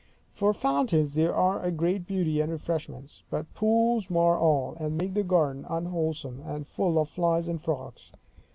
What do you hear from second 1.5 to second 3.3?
a great beauty and refreshment;